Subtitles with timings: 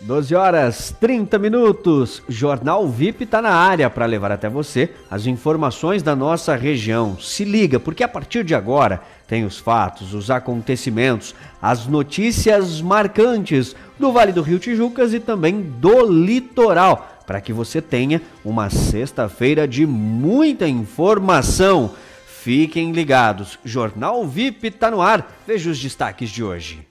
[0.00, 2.22] 12 horas 30 minutos.
[2.26, 7.18] Jornal VIP está na área para levar até você as informações da nossa região.
[7.18, 13.76] Se liga, porque a partir de agora tem os fatos, os acontecimentos, as notícias marcantes
[13.98, 19.68] do Vale do Rio Tijucas e também do litoral, para que você tenha uma sexta-feira
[19.68, 21.94] de muita informação.
[22.26, 23.58] Fiquem ligados.
[23.62, 25.30] Jornal VIP está no ar.
[25.46, 26.88] Veja os destaques de hoje.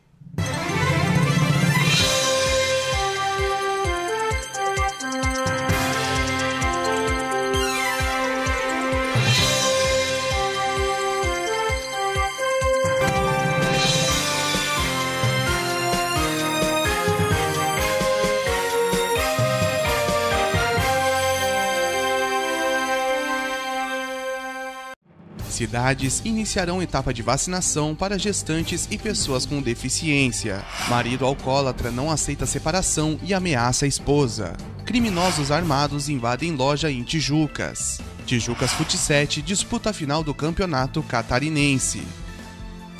[25.59, 30.63] Cidades iniciarão etapa de vacinação para gestantes e pessoas com deficiência.
[30.87, 34.55] Marido alcoólatra não aceita separação e ameaça a esposa.
[34.85, 37.99] Criminosos armados invadem loja em Tijucas.
[38.25, 42.03] Tijucas Fut7 disputa a final do campeonato catarinense.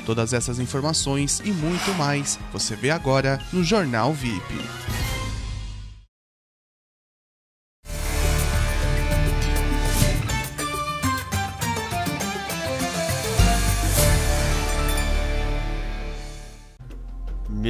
[0.04, 5.09] Todas essas informações e muito mais você vê agora no Jornal VIP.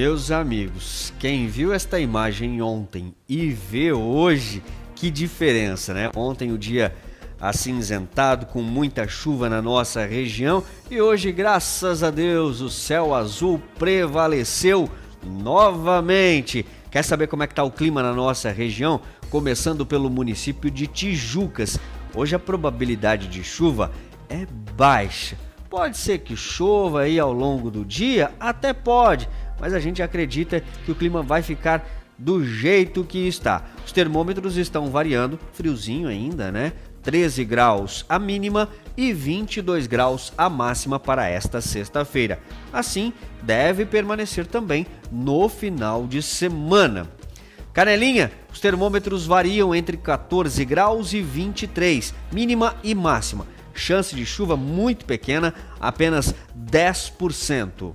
[0.03, 4.63] Meus amigos, quem viu esta imagem ontem e vê hoje,
[4.97, 6.11] que diferença, né?
[6.17, 6.97] Ontem o dia
[7.39, 13.61] acinzentado com muita chuva na nossa região e hoje, graças a Deus, o céu azul
[13.79, 14.89] prevaleceu
[15.23, 16.65] novamente.
[16.91, 19.03] Quer saber como é que tá o clima na nossa região?
[19.29, 21.79] Começando pelo município de Tijucas.
[22.15, 23.93] Hoje a probabilidade de chuva
[24.31, 25.37] é baixa.
[25.69, 29.29] Pode ser que chova aí ao longo do dia, até pode,
[29.61, 31.87] mas a gente acredita que o clima vai ficar
[32.19, 33.65] do jeito que está.
[33.85, 36.73] Os termômetros estão variando, friozinho ainda, né?
[37.03, 42.39] 13 graus a mínima e 22 graus a máxima para esta sexta-feira.
[42.73, 43.13] Assim,
[43.43, 47.09] deve permanecer também no final de semana.
[47.73, 53.47] Canelinha, os termômetros variam entre 14 graus e 23, mínima e máxima.
[53.73, 57.93] Chance de chuva muito pequena, apenas 10%.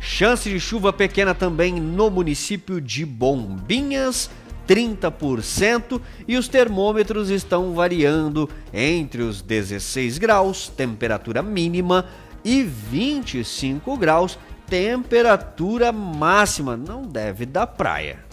[0.00, 4.30] Chance de chuva pequena também no município de Bombinhas,
[4.66, 12.06] 30%, e os termômetros estão variando entre os 16 graus, temperatura mínima,
[12.42, 16.78] e 25 graus, temperatura máxima.
[16.78, 18.29] Não deve dar praia.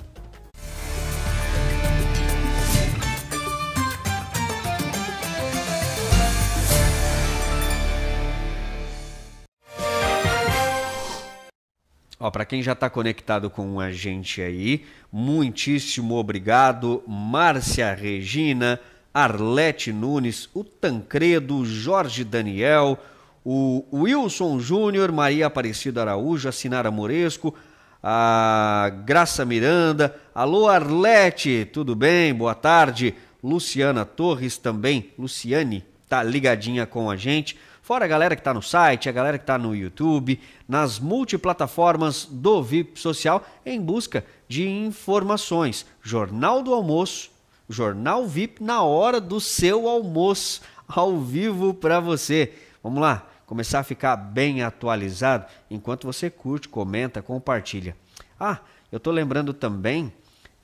[12.20, 18.80] Ó, para quem já está conectado com a gente aí, muitíssimo obrigado, Márcia Regina,
[19.14, 22.98] Arlete Nunes, o Tancredo, Jorge Daniel,
[23.46, 27.54] o Wilson Júnior, Maria Aparecida Araújo, a Sinara Moresco,
[28.02, 32.34] a Graça Miranda, alô Arlete, tudo bem?
[32.34, 33.14] Boa tarde.
[33.44, 37.56] Luciana Torres também, Luciane, tá ligadinha com a gente.
[37.88, 42.26] Fora a galera que está no site, a galera que está no YouTube, nas multiplataformas
[42.30, 45.86] do VIP Social, em busca de informações.
[46.04, 47.32] Jornal do Almoço,
[47.70, 52.52] Jornal VIP na hora do seu almoço, ao vivo para você.
[52.84, 57.96] Vamos lá, começar a ficar bem atualizado enquanto você curte, comenta, compartilha.
[58.38, 58.60] Ah,
[58.92, 60.12] eu estou lembrando também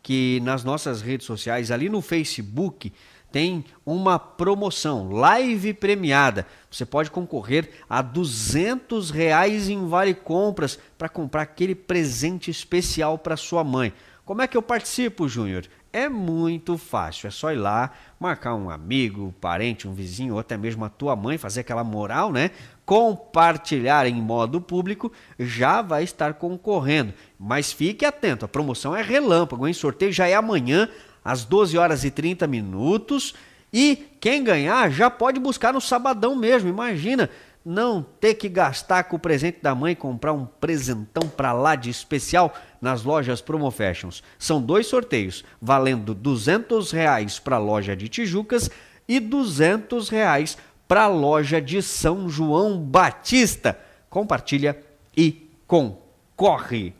[0.01, 2.91] que nas nossas redes sociais, ali no Facebook,
[3.33, 6.45] tem uma promoção, live premiada.
[6.69, 13.35] Você pode concorrer a 200 reais em vale compras para comprar aquele presente especial para
[13.35, 13.91] sua mãe.
[14.23, 15.65] Como é que eu participo, Júnior?
[15.91, 20.39] É muito fácil, é só ir lá, marcar um amigo, um parente, um vizinho ou
[20.39, 22.51] até mesmo a tua mãe, fazer aquela moral, né?
[22.85, 27.13] Compartilhar em modo público, já vai estar concorrendo.
[27.39, 29.73] Mas fique atento, a promoção é relâmpago, hein?
[29.73, 30.87] Sorteio já é amanhã
[31.23, 33.33] às 12 horas e 30 minutos.
[33.71, 36.69] E quem ganhar já pode buscar no sabadão mesmo.
[36.69, 37.29] Imagina
[37.65, 41.89] não ter que gastar com o presente da mãe, comprar um presentão para lá de
[41.89, 44.21] especial nas lojas Promo Fashions.
[44.37, 48.69] São dois sorteios, valendo 200 reais para a loja de Tijucas
[49.07, 53.79] e 200 reais para a loja de São João Batista.
[54.09, 54.77] Compartilha
[55.15, 56.93] e concorre.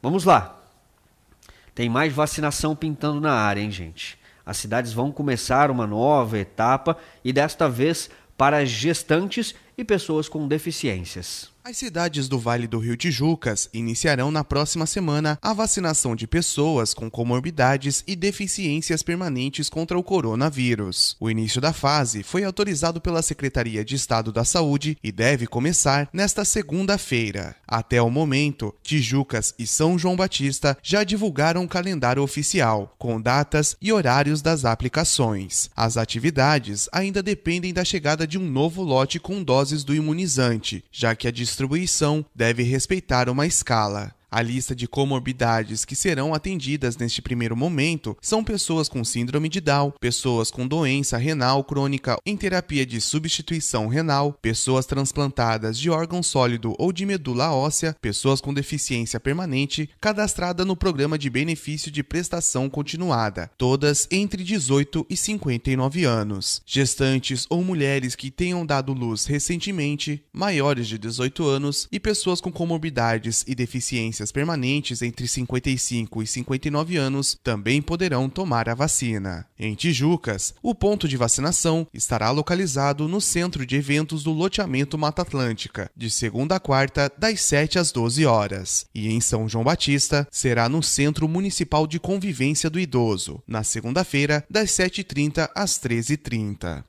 [0.00, 0.61] Vamos lá.
[1.74, 4.18] Tem mais vacinação pintando na área, hein, gente?
[4.44, 10.48] As cidades vão começar uma nova etapa e desta vez para gestantes e pessoas com
[10.48, 11.51] deficiências.
[11.64, 16.92] As cidades do Vale do Rio Tijucas iniciarão na próxima semana a vacinação de pessoas
[16.92, 21.16] com comorbidades e deficiências permanentes contra o coronavírus.
[21.20, 26.08] O início da fase foi autorizado pela Secretaria de Estado da Saúde e deve começar
[26.12, 27.54] nesta segunda-feira.
[27.64, 33.76] Até o momento, Tijucas e São João Batista já divulgaram o calendário oficial, com datas
[33.80, 35.70] e horários das aplicações.
[35.76, 41.14] As atividades ainda dependem da chegada de um novo lote com doses do imunizante, já
[41.14, 44.14] que a distribuição deve respeitar uma escala.
[44.34, 49.60] A lista de comorbidades que serão atendidas neste primeiro momento são pessoas com síndrome de
[49.60, 56.22] Down, pessoas com doença renal crônica em terapia de substituição renal, pessoas transplantadas de órgão
[56.22, 62.02] sólido ou de medula óssea, pessoas com deficiência permanente cadastrada no programa de benefício de
[62.02, 69.26] prestação continuada, todas entre 18 e 59 anos, gestantes ou mulheres que tenham dado luz
[69.26, 76.26] recentemente, maiores de 18 anos e pessoas com comorbidades e deficiências permanentes entre 55 e
[76.26, 79.46] 59 anos também poderão tomar a vacina.
[79.58, 85.22] Em Tijucas, o ponto de vacinação estará localizado no centro de eventos do loteamento Mata
[85.22, 88.86] Atlântica, de segunda a quarta, das 7 às 12 horas.
[88.94, 94.44] E em São João Batista, será no Centro Municipal de Convivência do Idoso, na segunda-feira,
[94.50, 96.84] das 7h30 às 13h30.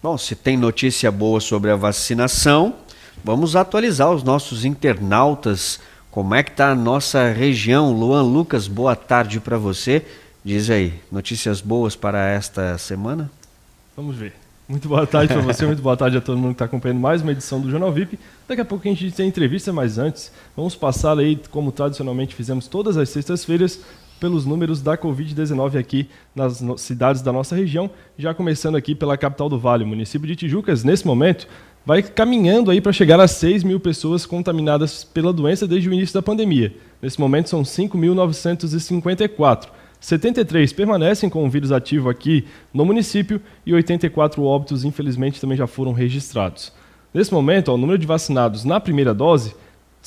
[0.00, 2.76] Bom, se tem notícia boa sobre a vacinação,
[3.24, 5.80] vamos atualizar os nossos internautas.
[6.08, 7.92] Como é que está a nossa região?
[7.92, 10.06] Luan Lucas, boa tarde para você.
[10.44, 13.28] Diz aí, notícias boas para esta semana?
[13.96, 14.34] Vamos ver.
[14.68, 17.20] Muito boa tarde para você, muito boa tarde a todo mundo que está acompanhando mais
[17.20, 18.20] uma edição do Jornal VIP.
[18.46, 22.68] Daqui a pouco a gente tem entrevista, mas antes, vamos passar aí, como tradicionalmente fizemos
[22.68, 23.80] todas as sextas-feiras,
[24.18, 29.48] pelos números da Covid-19 aqui nas cidades da nossa região, já começando aqui pela capital
[29.48, 31.48] do Vale, o município de Tijucas, nesse momento,
[31.86, 36.12] vai caminhando aí para chegar a 6 mil pessoas contaminadas pela doença desde o início
[36.12, 36.74] da pandemia.
[37.00, 39.78] Nesse momento são 5.954.
[40.00, 45.66] 73 permanecem com o vírus ativo aqui no município e 84 óbitos, infelizmente, também já
[45.66, 46.72] foram registrados.
[47.12, 49.54] Nesse momento, ó, o número de vacinados na primeira dose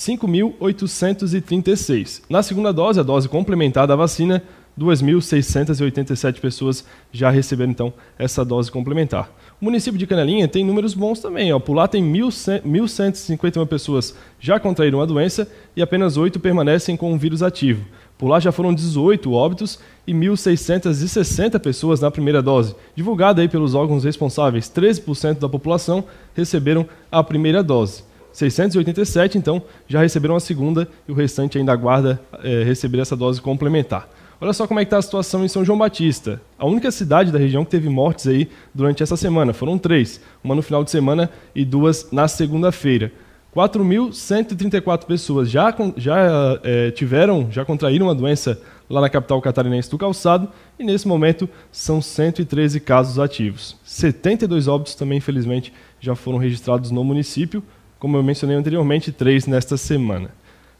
[0.01, 2.23] 5.836.
[2.27, 4.41] Na segunda dose, a dose complementar da vacina,
[4.79, 9.29] 2.687 pessoas já receberam então essa dose complementar.
[9.61, 11.53] O município de Canelinha tem números bons também.
[11.53, 11.59] Ó.
[11.59, 17.17] Por lá tem 1.151 pessoas já contraíram a doença e apenas 8 permanecem com o
[17.17, 17.85] vírus ativo.
[18.17, 19.77] Por lá já foram 18 óbitos
[20.07, 22.75] e 1.660 pessoas na primeira dose.
[22.95, 26.05] Divulgada aí pelos órgãos responsáveis, 13% da população
[26.35, 28.09] receberam a primeira dose.
[28.31, 33.41] 687, então, já receberam a segunda e o restante ainda aguarda é, receber essa dose
[33.41, 34.09] complementar.
[34.39, 36.41] Olha só como é que está a situação em São João Batista.
[36.57, 39.53] A única cidade da região que teve mortes aí durante essa semana.
[39.53, 40.19] Foram três.
[40.43, 43.11] Uma no final de semana e duas na segunda-feira.
[43.55, 49.97] 4.134 pessoas já, já é, tiveram, já contraíram a doença lá na capital catarinense do
[49.97, 50.49] Calçado
[50.79, 53.77] e nesse momento são 113 casos ativos.
[53.83, 57.61] 72 óbitos também, infelizmente, já foram registrados no município,
[58.01, 60.31] como eu mencionei anteriormente, três nesta semana.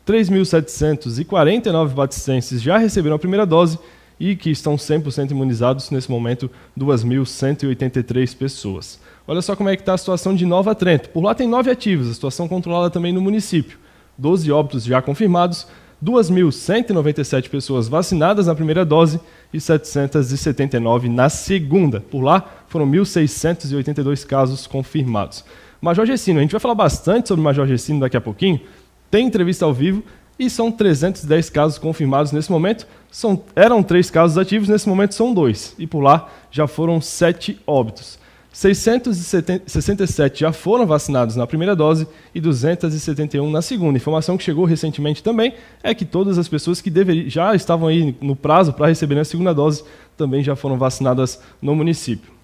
[0.08, 3.78] 3.749 baticenses já receberam a primeira dose
[4.20, 9.00] e que estão 100% imunizados nesse momento, 2.183 pessoas.
[9.28, 11.10] Olha só como é que está a situação de Nova Trento.
[11.10, 13.78] Por lá tem nove ativos, a situação controlada também no município.
[14.18, 15.68] 12 óbitos já confirmados,
[16.04, 19.20] 2.197 pessoas vacinadas na primeira dose
[19.54, 22.02] e 779 na segunda.
[22.02, 25.46] Por lá foram 1.682 casos confirmados.
[25.82, 28.62] Major Gessino, a gente vai falar bastante sobre o Major Gessino daqui a pouquinho.
[29.10, 30.04] Tem entrevista ao vivo
[30.38, 32.86] e são 310 casos confirmados nesse momento.
[33.10, 35.74] São, eram três casos ativos, nesse momento são dois.
[35.80, 38.20] E por lá já foram sete óbitos.
[38.54, 43.98] 667 já foram vacinados na primeira dose e 271 na segunda.
[43.98, 46.92] Informação que chegou recentemente também é que todas as pessoas que
[47.28, 49.84] já estavam aí no prazo para receber a segunda dose
[50.16, 52.41] também já foram vacinadas no município.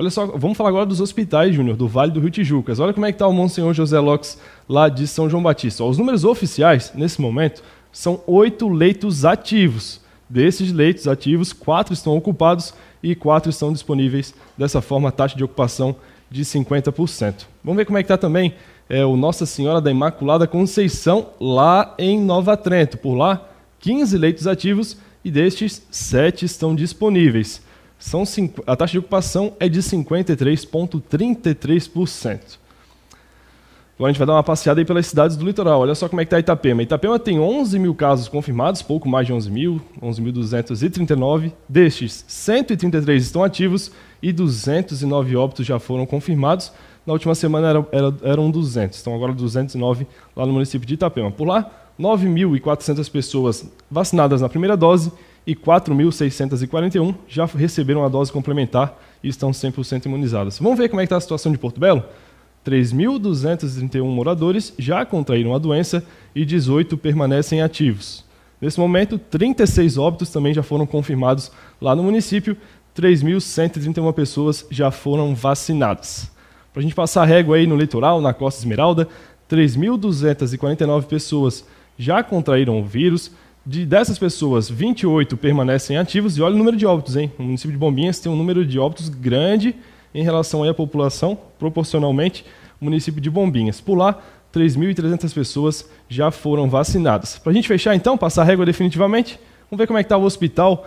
[0.00, 2.78] Olha só, vamos falar agora dos hospitais, Júnior, do Vale do Rio Tijucas.
[2.78, 4.38] Olha como é que está o Monsenhor José Lopes
[4.68, 5.82] lá de São João Batista.
[5.82, 10.00] Os números oficiais, nesse momento, são oito leitos ativos.
[10.28, 14.32] Desses leitos ativos, quatro estão ocupados e quatro estão disponíveis.
[14.56, 15.96] Dessa forma, a taxa de ocupação
[16.30, 17.46] de 50%.
[17.64, 18.54] Vamos ver como é que está também
[18.88, 22.98] é, o Nossa Senhora da Imaculada Conceição, lá em Nova Trento.
[22.98, 23.48] Por lá,
[23.80, 27.66] 15 leitos ativos e destes, 7 estão disponíveis
[27.98, 28.22] são,
[28.66, 32.58] a taxa de ocupação é de 53,33%.
[33.96, 35.80] Agora a gente vai dar uma passeada aí pelas cidades do litoral.
[35.80, 36.84] Olha só como é que está Itapema.
[36.84, 41.50] Itapema tem 11 mil casos confirmados, pouco mais de 11 mil, 11.239.
[41.68, 43.90] Destes, 133 estão ativos
[44.22, 46.70] e 209 óbitos já foram confirmados.
[47.04, 51.32] Na última semana era, era, eram 200, então agora 209 lá no município de Itapema.
[51.32, 55.10] Por lá, 9.400 pessoas vacinadas na primeira dose
[55.48, 60.58] e 4.641 já receberam a dose complementar e estão 100% imunizadas.
[60.58, 62.04] Vamos ver como é está a situação de Porto Belo?
[62.66, 68.26] 3.231 moradores já contraíram a doença e 18 permanecem ativos.
[68.60, 71.50] Nesse momento, 36 óbitos também já foram confirmados
[71.80, 72.54] lá no município,
[72.94, 76.30] 3.131 pessoas já foram vacinadas.
[76.74, 79.08] Para a gente passar a régua aí no litoral, na Costa Esmeralda,
[79.50, 81.64] 3.249 pessoas
[81.96, 83.32] já contraíram o vírus.
[83.68, 86.38] De dessas pessoas, 28 permanecem ativos.
[86.38, 87.30] E olha o número de óbitos, hein?
[87.38, 89.76] O município de Bombinhas tem um número de óbitos grande
[90.14, 92.46] em relação à população, proporcionalmente,
[92.80, 93.78] o município de Bombinhas.
[93.78, 94.22] Por lá,
[94.54, 97.38] 3.300 pessoas já foram vacinadas.
[97.38, 99.38] Para a gente fechar, então, passar a régua definitivamente,
[99.70, 100.86] vamos ver como é que está o hospital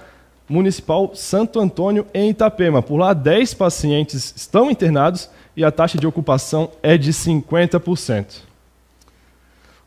[0.50, 2.82] municipal Santo Antônio, em Itapema.
[2.82, 8.51] Por lá, 10 pacientes estão internados e a taxa de ocupação é de 50%.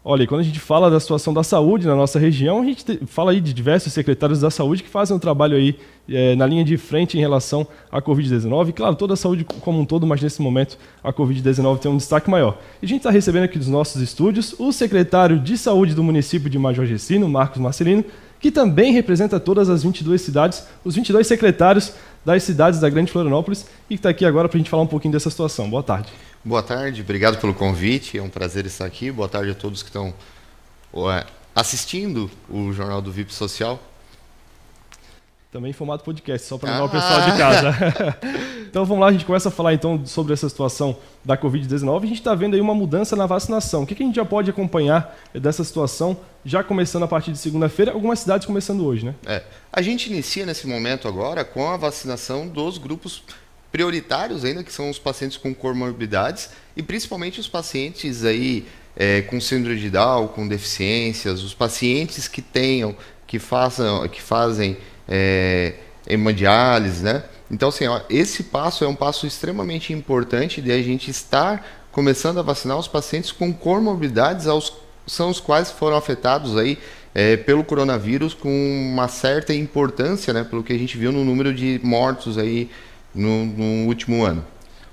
[0.06, 3.30] Olha, quando a gente fala da situação da saúde na nossa região, a gente fala
[3.30, 6.76] aí de diversos secretários da saúde que fazem um trabalho aí é, na linha de
[6.76, 8.75] frente em relação à Covid-19.
[8.75, 12.28] Claro, toda a saúde como um todo, mas nesse momento a Covid-19 tem um destaque
[12.28, 12.58] maior.
[12.82, 16.50] E a gente está recebendo aqui dos nossos estúdios o secretário de saúde do município
[16.50, 18.04] de Major Gessino, Marcos Marcelino,
[18.44, 23.64] que também representa todas as 22 cidades, os 22 secretários das cidades da Grande Florianópolis
[23.88, 25.70] e que está aqui agora para a gente falar um pouquinho dessa situação.
[25.70, 26.12] Boa tarde.
[26.44, 29.10] Boa tarde, obrigado pelo convite, é um prazer estar aqui.
[29.10, 30.12] Boa tarde a todos que estão
[31.56, 33.82] assistindo o Jornal do VIP Social.
[35.50, 36.84] Também em formato podcast, só para ah.
[36.84, 37.74] o pessoal de casa.
[38.75, 42.02] então vamos lá, a gente começa a falar então sobre essa situação da Covid-19.
[42.02, 43.85] A gente está vendo aí uma mudança na vacinação.
[43.85, 47.38] O que, que a gente já pode acompanhar dessa situação, já começando a partir de
[47.38, 49.14] segunda-feira, algumas cidades começando hoje, né?
[49.26, 49.45] É.
[49.73, 53.23] A gente inicia nesse momento agora com a vacinação dos grupos
[53.71, 58.66] prioritários ainda, que são os pacientes com comorbidades e principalmente os pacientes aí
[58.97, 64.76] é, com síndrome de Down, com deficiências, os pacientes que tenham, que façam, que fazem
[65.07, 65.75] é,
[66.09, 67.23] hemodiálise, né?
[67.54, 72.38] Então, assim, ó, esse passo é um passo extremamente importante de a gente estar começando
[72.38, 74.73] a vacinar os pacientes com comorbidades, aos,
[75.06, 76.76] são os quais foram afetados aí
[77.14, 78.50] é, pelo coronavírus com
[78.92, 80.42] uma certa importância, né?
[80.42, 82.68] Pelo que a gente viu no número de mortos aí
[83.14, 84.44] no, no último ano.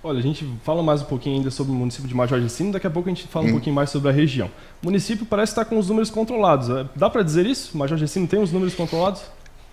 [0.03, 2.73] Olha, a gente fala mais um pouquinho ainda sobre o município de Major de Cima,
[2.73, 3.49] daqui a pouco a gente fala hum.
[3.49, 4.51] um pouquinho mais sobre a região.
[4.83, 6.69] O município parece estar com os números controlados.
[6.69, 7.75] É, dá para dizer isso?
[7.75, 9.23] Major de Cima tem os números controlados?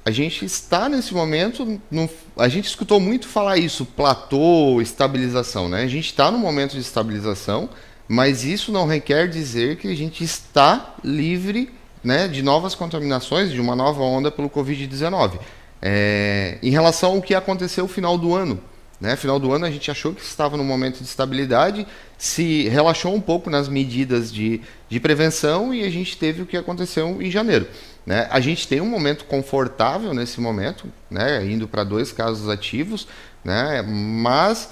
[0.09, 5.83] A gente está nesse momento, no, a gente escutou muito falar isso, platô, estabilização, né?
[5.83, 7.69] A gente está no momento de estabilização,
[8.09, 11.71] mas isso não requer dizer que a gente está livre
[12.03, 15.39] né, de novas contaminações, de uma nova onda pelo Covid-19.
[15.83, 18.59] É, em relação ao que aconteceu no final do ano,
[19.01, 19.15] né?
[19.17, 21.87] Final do ano a gente achou que estava no momento de estabilidade,
[22.17, 26.57] se relaxou um pouco nas medidas de, de prevenção e a gente teve o que
[26.57, 27.67] aconteceu em janeiro.
[28.05, 28.27] Né?
[28.31, 31.45] A gente tem um momento confortável nesse momento, né?
[31.47, 33.07] indo para dois casos ativos,
[33.45, 33.83] né?
[33.83, 34.71] mas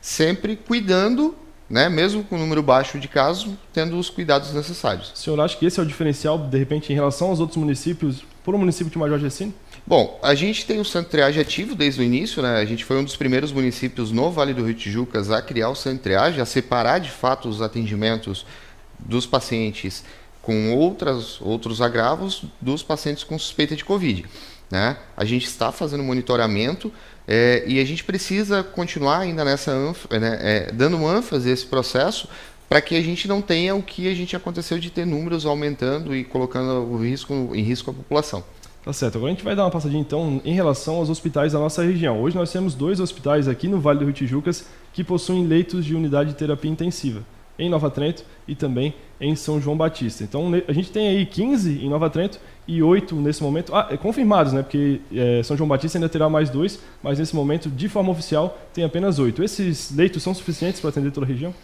[0.00, 1.36] sempre cuidando,
[1.70, 1.88] né?
[1.88, 5.12] mesmo com o número baixo de casos, tendo os cuidados necessários.
[5.14, 8.24] O senhor acha que esse é o diferencial, de repente, em relação aos outros municípios,
[8.42, 9.54] por um município de Major Gessino?
[9.86, 12.56] Bom, a gente tem o centro de triagem ativo desde o início, né?
[12.56, 15.74] A gente foi um dos primeiros municípios no Vale do Rio Tijucas a criar o
[15.74, 18.46] centro de triagem, a separar de fato os atendimentos
[18.98, 20.02] dos pacientes
[20.40, 24.24] com outras, outros agravos dos pacientes com suspeita de Covid.
[24.70, 24.96] Né?
[25.14, 26.90] A gente está fazendo monitoramento
[27.28, 29.74] é, e a gente precisa continuar ainda nessa
[30.10, 32.26] né, é, dando ênfase a esse processo
[32.70, 36.16] para que a gente não tenha o que a gente aconteceu de ter números aumentando
[36.16, 38.42] e colocando o risco, em risco a população.
[38.84, 39.16] Tá certo.
[39.16, 42.20] Agora a gente vai dar uma passadinha então em relação aos hospitais da nossa região.
[42.20, 45.94] Hoje nós temos dois hospitais aqui no Vale do Rio Tijucas que possuem leitos de
[45.94, 47.22] unidade de terapia intensiva
[47.58, 50.22] em Nova Trento e também em São João Batista.
[50.22, 52.38] Então a gente tem aí 15 em Nova Trento
[52.68, 54.62] e 8 nesse momento, ah, é, confirmados, né?
[54.62, 58.58] Porque é, São João Batista ainda terá mais dois, mas nesse momento, de forma oficial,
[58.74, 59.42] tem apenas 8.
[59.42, 61.54] Esses leitos são suficientes para atender toda a região?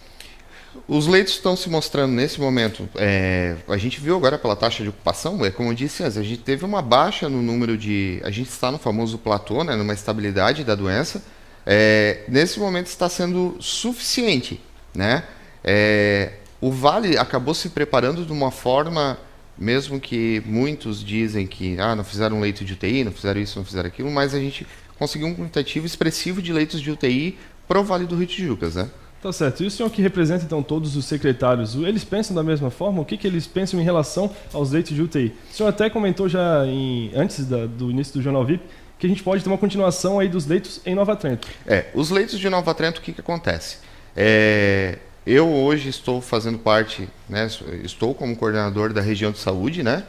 [0.87, 2.89] Os leitos estão se mostrando nesse momento.
[2.97, 6.23] É, a gente viu agora pela taxa de ocupação, é como eu disse antes, a
[6.23, 8.21] gente teve uma baixa no número de.
[8.25, 11.23] A gente está no famoso platô, né, numa estabilidade da doença.
[11.67, 14.61] É, nesse momento está sendo suficiente,
[14.95, 15.25] né?
[15.63, 19.19] É, o Vale acabou se preparando de uma forma,
[19.57, 23.59] mesmo que muitos dizem que ah, não fizeram um leito de UTI, não fizeram isso,
[23.59, 24.67] não fizeram aquilo, mas a gente
[24.99, 28.89] conseguiu um quantitativo expressivo de leitos de UTI para o Vale do Rio Tijucas, né?
[29.23, 29.63] Tá certo.
[29.63, 33.03] E o senhor que representa então todos os secretários, eles pensam da mesma forma?
[33.03, 35.35] O que, que eles pensam em relação aos leitos de UTI?
[35.51, 38.65] O senhor até comentou já em, antes da, do início do Jornal VIP
[38.99, 41.49] que a gente pode ter uma continuação aí dos leitos em Nova Trento.
[41.67, 43.79] É, os leitos de Nova Trento, o que, que acontece?
[44.15, 47.49] É, eu hoje estou fazendo parte, né,
[47.83, 50.05] estou como coordenador da região de saúde, né,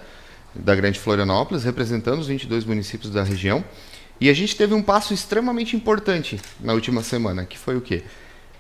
[0.54, 3.64] da Grande Florianópolis, representando os 22 municípios da região.
[4.20, 8.04] E a gente teve um passo extremamente importante na última semana, que foi o quê?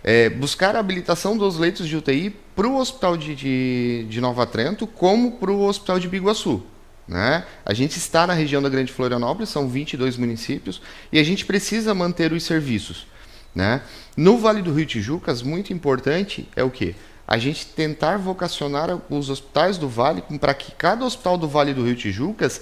[0.03, 4.45] É, buscar a habilitação dos leitos de UTI para o Hospital de, de, de, Nova
[4.47, 6.63] Trento, como para o Hospital de Biguaçu.
[7.07, 7.45] Né?
[7.65, 10.81] A gente está na região da Grande Florianópolis, são 22 municípios,
[11.11, 13.05] e a gente precisa manter os serviços.
[13.53, 13.81] Né?
[14.15, 16.95] No Vale do Rio Tijucas, muito importante é o quê?
[17.27, 21.85] A gente tentar vocacionar os hospitais do Vale para que cada hospital do Vale do
[21.85, 22.61] Rio Tijucas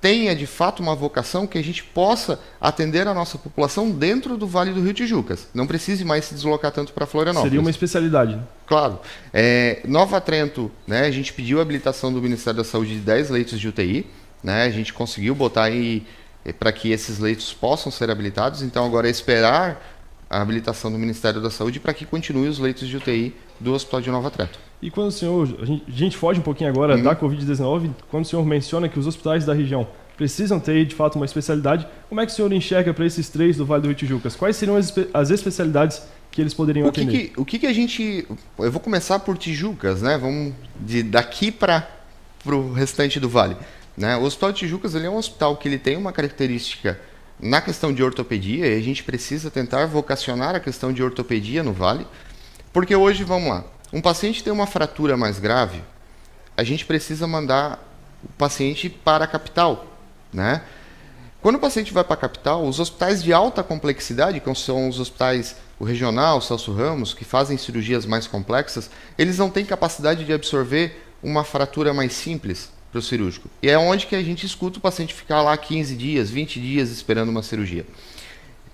[0.00, 4.46] tenha de fato uma vocação que a gente possa atender a nossa população dentro do
[4.46, 5.48] Vale do Rio Tijucas.
[5.52, 7.50] Não precise mais se deslocar tanto para Florianópolis.
[7.50, 8.36] Seria uma especialidade.
[8.36, 8.42] Né?
[8.66, 9.00] Claro.
[9.32, 13.30] É, Nova Trento, né, a gente pediu a habilitação do Ministério da Saúde de 10
[13.30, 14.06] leitos de UTI.
[14.42, 16.06] Né, a gente conseguiu botar aí
[16.44, 18.62] é, para que esses leitos possam ser habilitados.
[18.62, 19.97] Então agora é esperar
[20.28, 24.00] a habilitação do Ministério da Saúde para que continue os leitos de UTI do Hospital
[24.00, 24.58] de Nova Trento.
[24.80, 27.02] E quando o senhor, a gente, a gente foge um pouquinho agora uhum.
[27.02, 31.16] da Covid-19, quando o senhor menciona que os hospitais da região precisam ter de fato
[31.16, 33.96] uma especialidade, como é que o senhor enxerga para esses três do Vale do Rio
[33.96, 34.36] Tijucas?
[34.36, 37.12] Quais seriam as, as especialidades que eles poderiam o atender?
[37.12, 38.26] Que que, o que, que a gente.
[38.58, 40.18] Eu vou começar por Tijucas, né?
[40.18, 41.88] Vamos de daqui para
[42.44, 43.56] o restante do Vale.
[43.96, 44.16] Né?
[44.16, 47.00] O Hospital de Tijucas ele é um hospital que ele tem uma característica
[47.40, 52.06] na questão de ortopedia a gente precisa tentar vocacionar a questão de ortopedia no Vale,
[52.72, 55.82] porque hoje, vamos lá, um paciente tem uma fratura mais grave,
[56.56, 57.84] a gente precisa mandar
[58.24, 59.86] o paciente para a capital,
[60.32, 60.62] né?
[61.40, 64.98] Quando o paciente vai para a capital, os hospitais de alta complexidade, que são os
[64.98, 70.24] hospitais, o regional, o Celso Ramos, que fazem cirurgias mais complexas, eles não têm capacidade
[70.24, 73.48] de absorver uma fratura mais simples para o cirúrgico.
[73.62, 76.90] E é onde que a gente escuta o paciente ficar lá 15 dias, 20 dias
[76.90, 77.86] esperando uma cirurgia.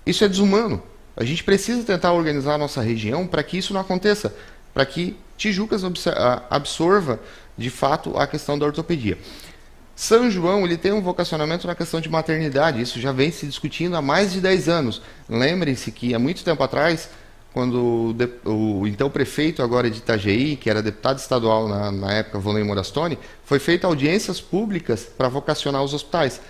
[0.05, 0.81] Isso é desumano.
[1.17, 4.35] A gente precisa tentar organizar a nossa região para que isso não aconteça,
[4.73, 5.83] para que Tijucas
[6.49, 7.19] absorva
[7.57, 9.17] de fato a questão da ortopedia.
[9.95, 13.95] São João ele tem um vocacionamento na questão de maternidade, isso já vem se discutindo
[13.95, 15.01] há mais de 10 anos.
[15.29, 17.09] Lembrem-se que há muito tempo atrás
[17.55, 18.13] quando
[18.45, 22.65] o, o, então prefeito agora de Itajaí, que era deputado estadual na, na época, Volney
[22.65, 26.41] Morastone, foi feita audiências públicas para vocacionar os hospitais.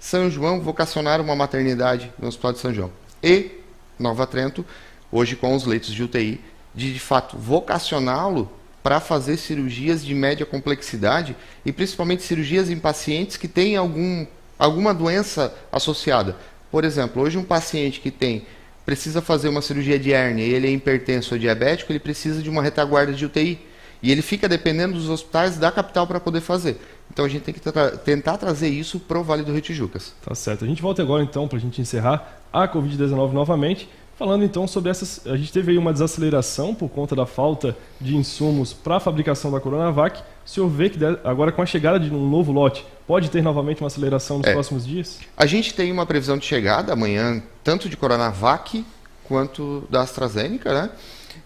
[0.00, 2.90] São João vocacionar uma maternidade no Hospital de São João.
[3.22, 3.50] E
[3.98, 4.64] Nova Trento,
[5.12, 6.40] hoje com os leitos de UTI,
[6.74, 8.50] de de fato vocacioná-lo
[8.82, 14.26] para fazer cirurgias de média complexidade e principalmente cirurgias em pacientes que têm algum,
[14.58, 16.38] alguma doença associada.
[16.70, 18.46] Por exemplo, hoje um paciente que tem
[18.84, 22.50] precisa fazer uma cirurgia de hérnia e ele é hipertenso ou diabético, ele precisa de
[22.50, 23.58] uma retaguarda de UTI.
[24.02, 26.78] E ele fica dependendo dos hospitais da capital para poder fazer.
[27.10, 30.14] Então a gente tem que tra tentar trazer isso para o Vale do Rio Tijucas.
[30.22, 30.64] Tá certo.
[30.64, 33.88] A gente volta agora então para a gente encerrar a Covid-19 novamente.
[34.16, 38.14] Falando então sobre essas, a gente teve aí uma desaceleração por conta da falta de
[38.14, 40.20] insumos para a fabricação da Coronavac.
[40.20, 43.82] O senhor vê que agora com a chegada de um novo lote, pode ter novamente
[43.82, 44.52] uma aceleração nos é.
[44.52, 45.20] próximos dias?
[45.36, 48.84] A gente tem uma previsão de chegada amanhã, tanto de Coronavac
[49.24, 50.90] quanto da AstraZeneca, né?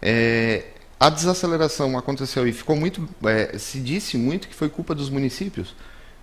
[0.02, 0.64] É,
[0.98, 5.74] a desaceleração aconteceu e ficou muito, é, se disse muito que foi culpa dos municípios,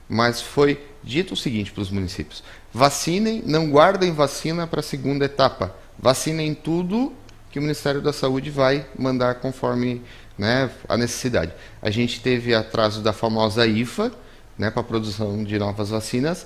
[0.08, 2.43] mas foi dito o seguinte para os municípios:
[2.74, 7.13] vacinem, não guardem vacina para a segunda etapa vacinem tudo
[7.52, 10.02] que o Ministério da Saúde vai mandar conforme
[10.38, 11.54] né, a necessidade.
[11.82, 14.12] A gente teve atraso da famosa IFA,
[14.58, 16.46] né, para a produção de novas vacinas,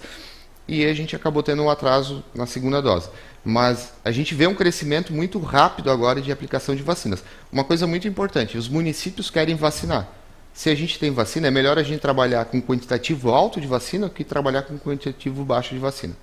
[0.67, 3.09] e a gente acabou tendo um atraso na segunda dose.
[3.43, 7.23] Mas a gente vê um crescimento muito rápido agora de aplicação de vacinas.
[7.51, 10.07] Uma coisa muito importante: os municípios querem vacinar.
[10.53, 14.09] Se a gente tem vacina, é melhor a gente trabalhar com quantitativo alto de vacina
[14.09, 16.15] que trabalhar com quantitativo baixo de vacina.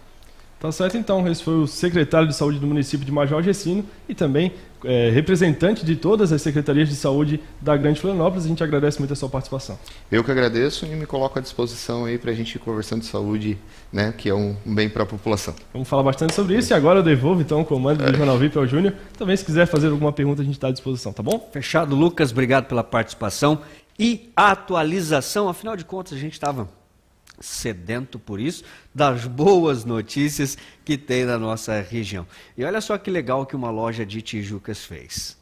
[0.58, 1.26] Tá certo, então.
[1.28, 4.52] Esse foi o secretário de saúde do município de Major Gessino e também
[4.84, 8.46] é, representante de todas as secretarias de saúde da Grande Florianópolis.
[8.46, 9.78] A gente agradece muito a sua participação.
[10.10, 13.06] Eu que agradeço e me coloco à disposição aí para a gente ir conversando de
[13.06, 13.58] saúde,
[13.92, 15.54] né, que é um bem para a população.
[15.72, 18.56] Vamos falar bastante sobre isso e agora eu devolvo então o comando do Jornal VIP
[18.56, 18.94] ao Júnior.
[19.18, 21.50] Também se quiser fazer alguma pergunta a gente está à disposição, tá bom?
[21.52, 22.32] Fechado, Lucas.
[22.32, 23.60] Obrigado pela participação
[23.98, 25.48] e atualização.
[25.48, 26.68] Afinal de contas, a gente estava
[27.40, 32.26] sedento por isso, das boas notícias que tem na nossa região.
[32.56, 35.36] E olha só que legal que uma loja de Tijucas fez.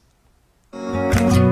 [0.73, 1.44] Música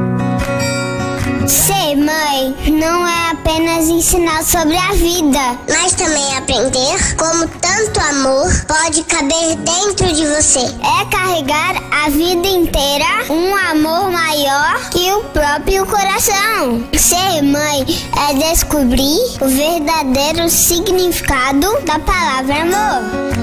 [1.47, 8.65] Ser mãe não é apenas ensinar sobre a vida, mas também aprender como tanto amor
[8.67, 10.61] pode caber dentro de você.
[10.61, 16.87] É carregar a vida inteira um amor maior que o próprio coração.
[16.97, 17.87] Ser mãe
[18.31, 23.43] é descobrir o verdadeiro significado da palavra amor.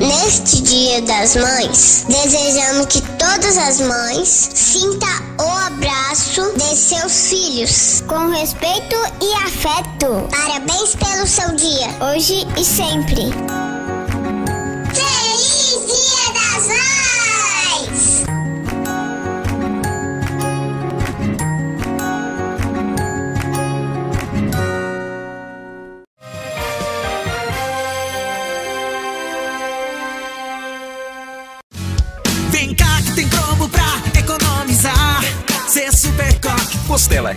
[0.00, 5.08] Neste Dia das Mães, desejamos que todas as mães sintam
[5.38, 5.69] o
[6.10, 10.28] abraço de seus filhos com respeito e afeto.
[10.28, 13.69] Parabéns pelo seu dia, hoje e sempre.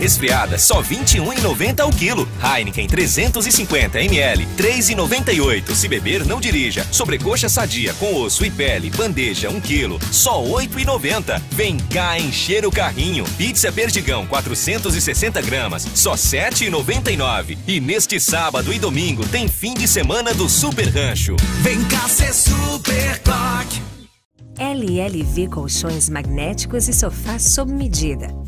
[0.04, 2.28] Resfriada, só R$ 21,90 o quilo.
[2.42, 5.74] Heineken 350 ml, R$ 3,98.
[5.74, 6.86] Se beber, não dirija.
[6.92, 11.40] Sobrecoxa sadia com osso e pele, bandeja 1 quilo, só R$ 8,90.
[11.50, 13.24] Vem cá encher o carrinho.
[13.38, 17.56] Pizza Perdigão 460 gramas, só R$ 7,99.
[17.66, 21.36] E neste sábado e domingo tem fim de semana do Super Rancho.
[21.62, 23.82] Vem cá ser Super Coque.
[24.58, 28.43] LLV Colchões Magnéticos e Sofás sob medida.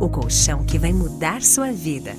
[0.00, 2.14] O colchão que vai mudar sua vida.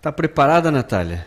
[0.00, 1.26] Tá preparada, Natália?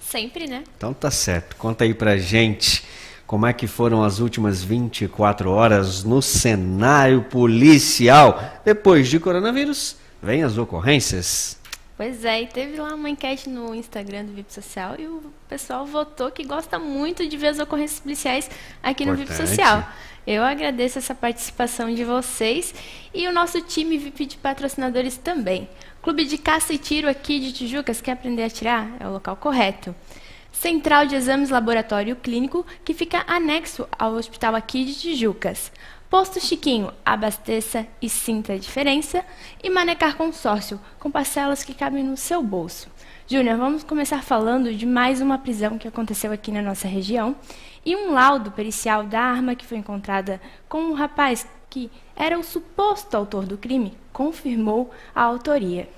[0.00, 0.64] Sempre, né?
[0.76, 1.54] Então tá certo.
[1.54, 2.84] Conta aí pra gente
[3.28, 8.42] como é que foram as últimas 24 horas no cenário policial.
[8.64, 11.58] Depois de coronavírus, vem as ocorrências.
[11.94, 15.84] Pois é, e teve lá uma enquete no Instagram do VIP Social e o pessoal
[15.84, 18.50] votou que gosta muito de ver as ocorrências policiais
[18.82, 19.28] aqui Importante.
[19.28, 19.86] no VIP Social.
[20.26, 22.74] Eu agradeço essa participação de vocês
[23.12, 25.68] e o nosso time VIP de patrocinadores também.
[26.00, 28.90] Clube de Caça e Tiro aqui de Tijucas, quer aprender a atirar?
[28.98, 29.94] É o local correto.
[30.58, 35.70] Central de Exames Laboratório Clínico, que fica anexo ao hospital aqui de Tijucas.
[36.10, 39.24] Posto Chiquinho, abasteça e sinta a diferença.
[39.62, 42.90] E Manecar Consórcio, com parcelas que cabem no seu bolso.
[43.28, 47.36] Júnior, vamos começar falando de mais uma prisão que aconteceu aqui na nossa região
[47.86, 52.42] e um laudo pericial da arma que foi encontrada com um rapaz que era o
[52.42, 55.88] suposto autor do crime, confirmou a autoria.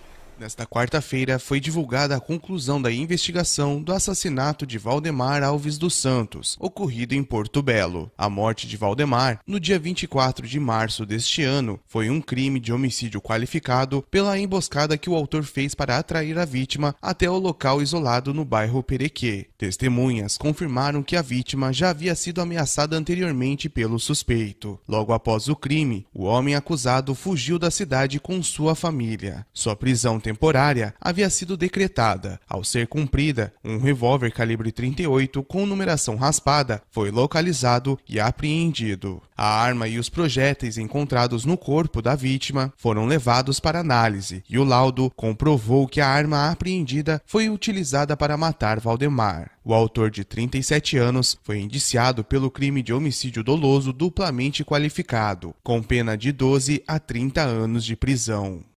[0.41, 6.57] Nesta quarta-feira foi divulgada a conclusão da investigação do assassinato de Valdemar Alves dos Santos,
[6.59, 8.11] ocorrido em Porto Belo.
[8.17, 12.73] A morte de Valdemar, no dia 24 de março deste ano, foi um crime de
[12.73, 17.83] homicídio qualificado pela emboscada que o autor fez para atrair a vítima até o local
[17.83, 19.47] isolado no bairro Perequê.
[19.59, 24.81] Testemunhas confirmaram que a vítima já havia sido ameaçada anteriormente pelo suspeito.
[24.89, 29.45] Logo após o crime, o homem acusado fugiu da cidade com sua família.
[29.53, 32.41] Sua prisão temporária havia sido decretada.
[32.49, 39.21] Ao ser cumprida, um revólver calibre 38 com numeração raspada foi localizado e apreendido.
[39.37, 44.57] A arma e os projéteis encontrados no corpo da vítima foram levados para análise e
[44.57, 49.51] o laudo comprovou que a arma apreendida foi utilizada para matar Valdemar.
[49.65, 55.83] O autor de 37 anos foi indiciado pelo crime de homicídio doloso duplamente qualificado, com
[55.83, 58.70] pena de 12 a 30 anos de prisão.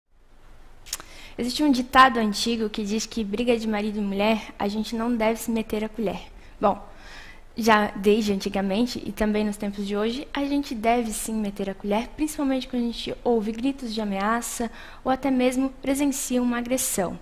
[1.38, 5.16] Existe um ditado antigo que diz que briga de marido e mulher, a gente não
[5.16, 6.20] deve se meter a colher.
[6.62, 6.80] Bom,
[7.58, 11.74] já desde antigamente e também nos tempos de hoje, a gente deve sim meter a
[11.74, 14.70] colher, principalmente quando a gente ouve gritos de ameaça
[15.04, 17.20] ou até mesmo presencia uma agressão.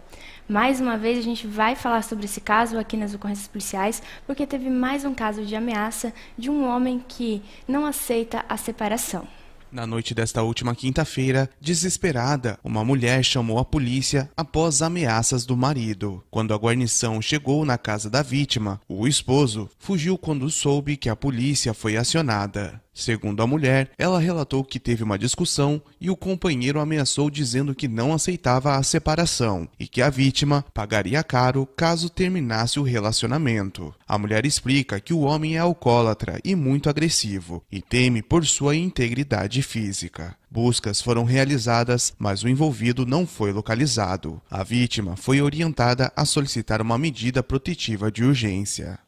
[0.47, 4.45] Mais uma vez, a gente vai falar sobre esse caso aqui nas ocorrências policiais, porque
[4.45, 9.25] teve mais um caso de ameaça de um homem que não aceita a separação.
[9.71, 16.21] Na noite desta última quinta-feira, desesperada, uma mulher chamou a polícia após ameaças do marido.
[16.29, 21.15] Quando a guarnição chegou na casa da vítima, o esposo fugiu quando soube que a
[21.15, 22.81] polícia foi acionada.
[22.93, 27.87] Segundo a mulher, ela relatou que teve uma discussão e o companheiro ameaçou dizendo que
[27.87, 33.93] não aceitava a separação e que a vítima pagaria caro caso terminasse o relacionamento.
[34.07, 38.75] A mulher explica que o homem é alcoólatra e muito agressivo e teme por sua
[38.75, 40.35] integridade física.
[40.49, 44.41] Buscas foram realizadas, mas o envolvido não foi localizado.
[44.51, 48.99] A vítima foi orientada a solicitar uma medida protetiva de urgência.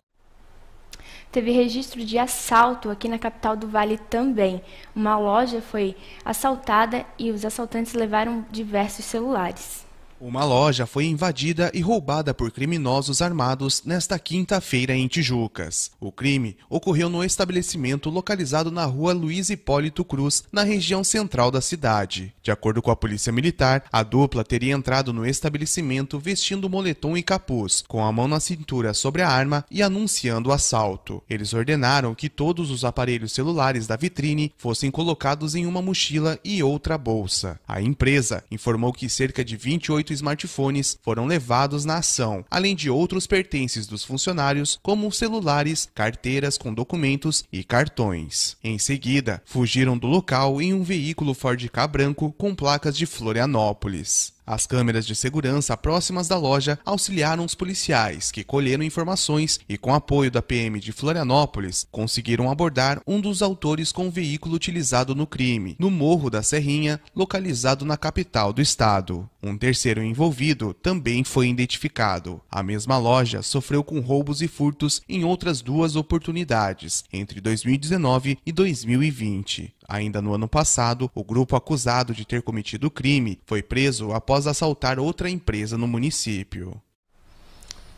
[1.34, 4.62] Teve registro de assalto aqui na capital do Vale também.
[4.96, 9.83] Uma loja foi assaltada e os assaltantes levaram diversos celulares.
[10.26, 15.92] Uma loja foi invadida e roubada por criminosos armados nesta quinta-feira em Tijucas.
[16.00, 21.60] O crime ocorreu no estabelecimento localizado na rua Luiz Hipólito Cruz, na região central da
[21.60, 22.34] cidade.
[22.42, 27.22] De acordo com a polícia militar, a dupla teria entrado no estabelecimento vestindo moletom e
[27.22, 31.22] capuz, com a mão na cintura sobre a arma e anunciando o assalto.
[31.30, 36.64] Eles ordenaram que todos os aparelhos celulares da vitrine fossem colocados em uma mochila e
[36.64, 37.60] outra bolsa.
[37.68, 43.28] A empresa informou que cerca de 28 smartphones foram levados na ação, além de outros
[43.28, 48.58] pertences dos funcionários, como celulares, carteiras com documentos e cartões.
[48.64, 54.33] Em seguida, fugiram do local em um veículo Ford K branco com placas de Florianópolis.
[54.46, 59.94] As câmeras de segurança próximas da loja auxiliaram os policiais, que colheram informações e, com
[59.94, 65.26] apoio da PM de Florianópolis, conseguiram abordar um dos autores com o veículo utilizado no
[65.26, 69.30] crime, no Morro da Serrinha, localizado na capital do estado.
[69.42, 72.42] Um terceiro envolvido também foi identificado.
[72.52, 78.52] A mesma loja sofreu com roubos e furtos em outras duas oportunidades, entre 2019 e
[78.52, 79.74] 2020.
[79.94, 84.48] Ainda no ano passado, o grupo acusado de ter cometido o crime foi preso após
[84.48, 86.82] assaltar outra empresa no município.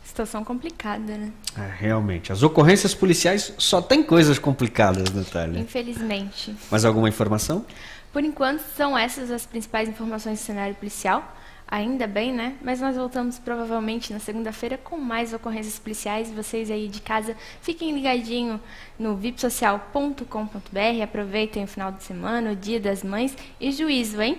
[0.04, 1.32] Situação complicada, né?
[1.56, 2.30] É, realmente.
[2.30, 5.58] As ocorrências policiais só tem coisas complicadas, Natália.
[5.58, 6.54] Infelizmente.
[6.70, 7.64] Mais alguma informação?
[8.12, 11.34] Por enquanto, são essas as principais informações do cenário policial.
[11.68, 12.56] Ainda bem, né?
[12.62, 16.30] Mas nós voltamos provavelmente na segunda-feira com mais ocorrências policiais.
[16.30, 18.60] Vocês aí de casa fiquem ligadinho
[18.96, 21.02] no vipsocial.com.br.
[21.02, 24.38] Aproveitem o final de semana, o Dia das Mães e juízo, hein?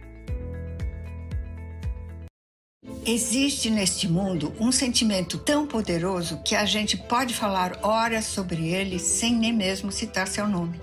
[3.03, 8.99] Existe neste mundo um sentimento tão poderoso que a gente pode falar horas sobre ele
[8.99, 10.79] sem nem mesmo citar seu nome,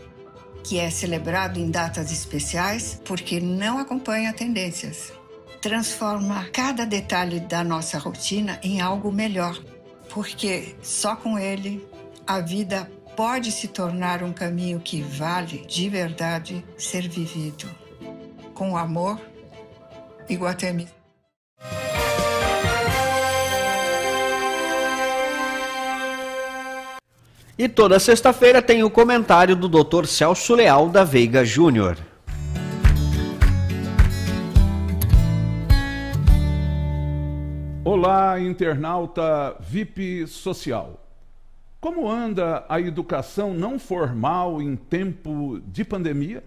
[0.64, 5.12] que é celebrado em datas especiais porque não acompanha tendências.
[5.62, 9.56] Transforma cada detalhe da nossa rotina em algo melhor,
[10.08, 11.86] porque só com ele
[12.26, 17.68] a vida pode se tornar um caminho que vale de verdade ser vivido.
[18.54, 19.20] Com amor,
[20.28, 20.97] Iguatemi.
[27.58, 30.06] E toda sexta-feira tem o comentário do Dr.
[30.06, 31.98] Celso Leal da Veiga Júnior.
[37.84, 41.04] Olá, internauta VIP Social.
[41.80, 46.44] Como anda a educação não formal em tempo de pandemia?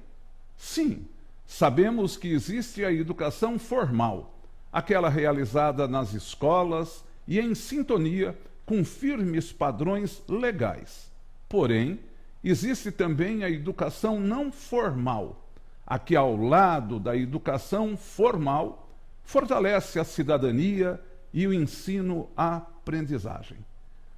[0.56, 1.06] Sim,
[1.46, 4.34] sabemos que existe a educação formal,
[4.72, 8.34] aquela realizada nas escolas e em sintonia
[8.72, 11.12] com firmes padrões legais.
[11.50, 12.00] Porém,
[12.42, 15.46] existe também a educação não formal,
[15.86, 18.90] a que, ao lado da educação formal,
[19.26, 21.02] fortalece a cidadania
[21.34, 23.58] e o ensino-aprendizagem.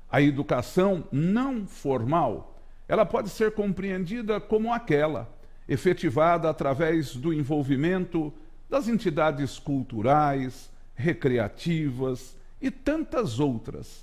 [0.07, 5.35] A educação não formal, ela pode ser compreendida como aquela
[5.67, 8.31] efetivada através do envolvimento
[8.69, 14.02] das entidades culturais, recreativas e tantas outras,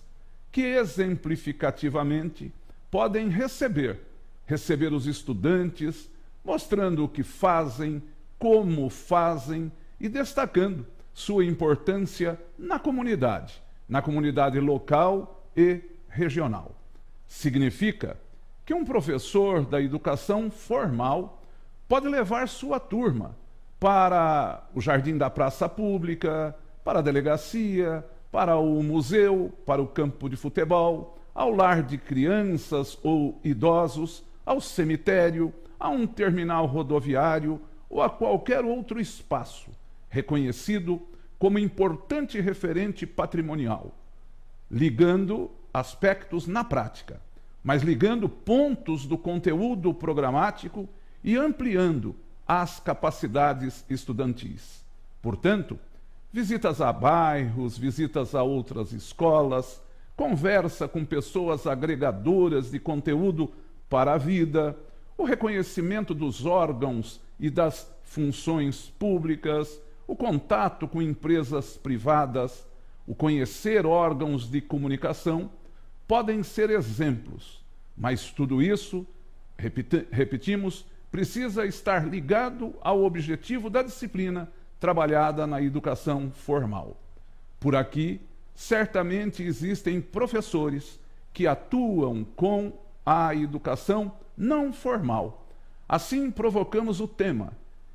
[0.50, 2.52] que exemplificativamente
[2.90, 4.00] podem receber,
[4.46, 6.10] receber os estudantes,
[6.44, 8.02] mostrando o que fazem,
[8.38, 16.74] como fazem e destacando sua importância na comunidade, na comunidade local e regional.
[17.28, 18.16] Significa
[18.64, 21.42] que um professor da educação formal
[21.88, 23.36] pode levar sua turma
[23.78, 30.28] para o jardim da praça pública, para a delegacia, para o museu, para o campo
[30.28, 38.02] de futebol, ao lar de crianças ou idosos, ao cemitério, a um terminal rodoviário ou
[38.02, 39.70] a qualquer outro espaço
[40.08, 41.00] reconhecido
[41.38, 43.94] como importante referente patrimonial,
[44.70, 47.20] ligando aspectos na prática,
[47.62, 50.88] mas ligando pontos do conteúdo programático
[51.22, 52.14] e ampliando
[52.46, 54.84] as capacidades estudantis.
[55.22, 55.78] Portanto,
[56.32, 59.82] visitas a bairros, visitas a outras escolas,
[60.16, 63.52] conversa com pessoas agregadoras de conteúdo
[63.88, 64.76] para a vida,
[65.16, 72.66] o reconhecimento dos órgãos e das funções públicas, o contato com empresas privadas,
[73.06, 75.50] o conhecer órgãos de comunicação,
[76.06, 77.64] podem ser exemplos,
[77.96, 79.06] mas tudo isso,
[79.56, 86.96] repetimos, precisa estar ligado ao objetivo da disciplina trabalhada na educação formal.
[87.60, 88.20] Por aqui,
[88.54, 90.98] certamente existem professores
[91.32, 92.72] que atuam com
[93.04, 95.46] a educação não formal.
[95.86, 97.52] Assim, provocamos o tema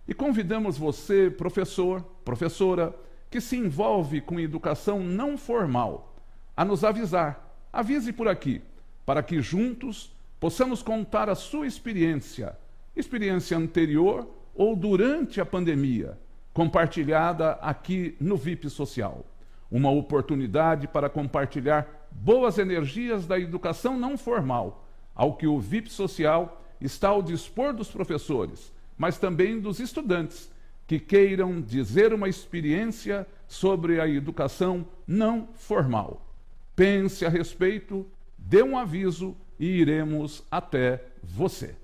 [0.08, 2.96] e convidamos você, professor, professora,
[3.30, 6.16] que se envolve com educação não formal,
[6.56, 7.58] a nos avisar.
[7.74, 8.62] Avise por aqui,
[9.06, 12.56] para que juntos possamos contar a sua experiência,
[12.96, 16.18] experiência anterior ou durante a pandemia,
[16.56, 19.26] compartilhada aqui no VIP Social.
[19.70, 26.64] Uma oportunidade para compartilhar boas energias da educação não formal, ao que o VIP Social
[26.80, 30.50] está ao dispor dos professores, mas também dos estudantes
[30.88, 36.26] que queiram dizer uma experiência sobre a educação não formal.
[36.74, 41.76] Pense a respeito, dê um aviso e iremos até você.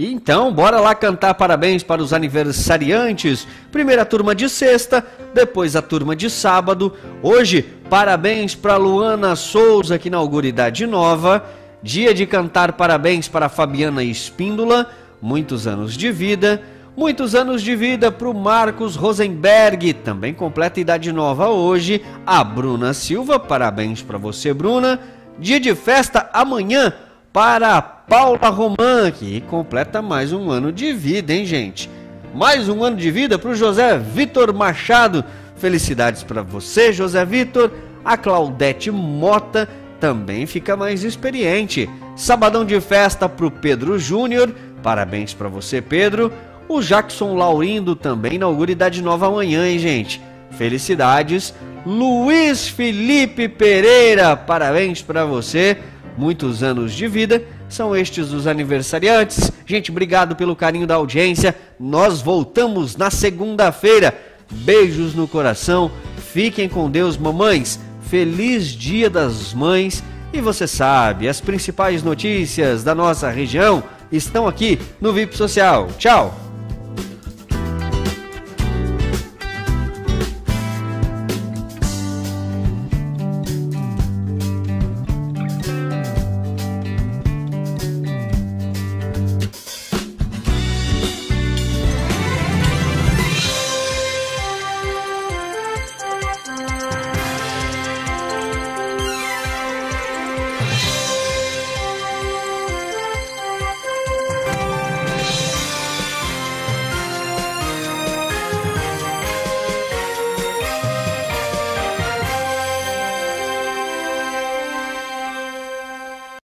[0.00, 3.48] Então, bora lá cantar parabéns para os aniversariantes.
[3.72, 6.94] Primeira turma de sexta, depois a turma de sábado.
[7.20, 11.44] Hoje, parabéns para Luana Souza, que inaugura idade nova.
[11.82, 14.88] Dia de cantar parabéns para Fabiana Espíndola,
[15.20, 16.62] muitos anos de vida.
[16.96, 22.04] Muitos anos de vida para o Marcos Rosenberg, também completa idade nova hoje.
[22.26, 25.00] A Bruna Silva, parabéns para você, Bruna.
[25.38, 26.92] Dia de festa amanhã
[27.32, 31.90] para Paula Roman, que completa mais um ano de vida, hein, gente?
[32.34, 35.24] Mais um ano de vida para o José Vitor Machado.
[35.56, 37.70] Felicidades para você, José Vitor.
[38.04, 39.68] A Claudete Mota
[40.00, 41.88] também fica mais experiente.
[42.16, 44.54] Sabadão de festa para o Pedro Júnior.
[44.82, 46.32] Parabéns para você, Pedro.
[46.68, 50.20] O Jackson Laurindo também inaugura idade nova amanhã, hein, gente?
[50.52, 51.54] Felicidades.
[51.84, 55.78] Luiz Felipe Pereira, parabéns para você
[56.18, 57.42] muitos anos de vida.
[57.68, 59.52] São estes os aniversariantes.
[59.64, 61.54] Gente, obrigado pelo carinho da audiência.
[61.78, 64.12] Nós voltamos na segunda-feira.
[64.50, 65.90] Beijos no coração.
[66.32, 67.78] Fiquem com Deus, mamães.
[68.08, 70.02] Feliz Dia das Mães.
[70.32, 75.88] E você sabe, as principais notícias da nossa região estão aqui no VIP Social.
[75.98, 76.47] Tchau!